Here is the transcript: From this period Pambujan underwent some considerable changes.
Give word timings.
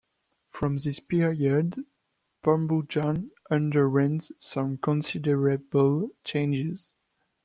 From 0.49 0.77
this 0.77 0.99
period 0.99 1.85
Pambujan 2.43 3.29
underwent 3.51 4.31
some 4.39 4.77
considerable 4.79 6.09
changes. 6.23 6.91